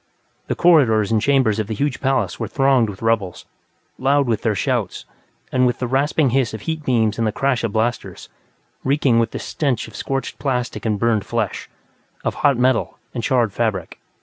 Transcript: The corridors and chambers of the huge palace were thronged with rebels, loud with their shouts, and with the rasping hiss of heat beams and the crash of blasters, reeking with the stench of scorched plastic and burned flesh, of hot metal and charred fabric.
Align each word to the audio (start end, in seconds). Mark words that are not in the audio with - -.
The 0.47 0.55
corridors 0.55 1.11
and 1.11 1.21
chambers 1.21 1.59
of 1.59 1.67
the 1.67 1.75
huge 1.75 2.01
palace 2.01 2.39
were 2.39 2.47
thronged 2.47 2.89
with 2.89 3.03
rebels, 3.03 3.45
loud 3.99 4.25
with 4.25 4.41
their 4.41 4.55
shouts, 4.55 5.05
and 5.51 5.67
with 5.67 5.77
the 5.77 5.85
rasping 5.85 6.31
hiss 6.31 6.55
of 6.55 6.61
heat 6.61 6.83
beams 6.83 7.19
and 7.19 7.27
the 7.27 7.31
crash 7.31 7.63
of 7.63 7.71
blasters, 7.71 8.27
reeking 8.83 9.19
with 9.19 9.29
the 9.29 9.37
stench 9.37 9.87
of 9.87 9.95
scorched 9.95 10.39
plastic 10.39 10.87
and 10.87 10.97
burned 10.97 11.23
flesh, 11.23 11.69
of 12.23 12.33
hot 12.41 12.57
metal 12.57 12.97
and 13.13 13.23
charred 13.23 13.53
fabric. 13.53 13.99